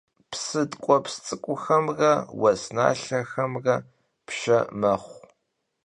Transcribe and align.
Psı 0.31 0.61
tk'ueps 0.71 1.15
ts'ık'uxemre 1.25 2.13
vues 2.39 2.63
nalhexemre 2.75 3.75
pşşe 4.25 4.59
mexhu. 4.79 5.15